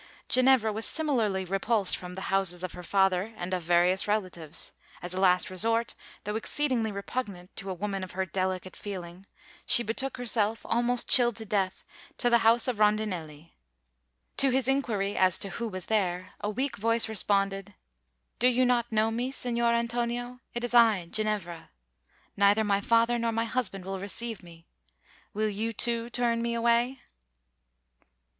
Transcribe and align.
Ginevra 0.27 0.73
was 0.73 0.87
similarly 0.87 1.45
repulsed 1.45 1.95
from 1.95 2.15
the 2.15 2.21
houses 2.33 2.63
of 2.63 2.73
her 2.73 2.81
father 2.81 3.35
and 3.37 3.53
of 3.53 3.61
various 3.61 4.07
relatives. 4.07 4.73
As 4.99 5.13
a 5.13 5.21
last 5.21 5.51
resort, 5.51 5.93
though 6.23 6.35
exceedingly 6.35 6.91
repugnant 6.91 7.55
to 7.57 7.69
a 7.69 7.75
woman 7.75 8.03
of 8.03 8.13
her 8.13 8.25
delicate 8.25 8.75
feeling, 8.75 9.27
she 9.63 9.83
betook 9.83 10.17
herself, 10.17 10.65
almost 10.65 11.07
chilled 11.07 11.35
to 11.35 11.45
death, 11.45 11.85
to 12.17 12.31
the 12.31 12.39
house 12.39 12.67
of 12.67 12.79
Rondinelli. 12.79 13.53
To 14.37 14.49
his 14.49 14.67
inquiry 14.67 15.15
as 15.15 15.37
to 15.37 15.49
who 15.49 15.67
was 15.67 15.85
there, 15.85 16.31
a 16.39 16.49
weak 16.49 16.77
voice 16.77 17.07
responded, 17.07 17.75
"Do 18.39 18.47
you 18.47 18.65
not 18.65 18.91
know 18.91 19.11
me, 19.11 19.29
Signor 19.31 19.71
Antonio? 19.75 20.39
It 20.55 20.63
is 20.63 20.73
I 20.73 21.09
Ginevra. 21.11 21.69
Neither 22.35 22.63
my 22.63 22.81
father 22.81 23.19
nor 23.19 23.31
my 23.31 23.45
husband 23.45 23.85
will 23.85 23.99
receive 23.99 24.41
me. 24.41 24.65
Will 25.35 25.49
you, 25.49 25.71
too, 25.71 26.09
turn 26.09 26.41
me 26.41 26.55
away?" 26.55 27.01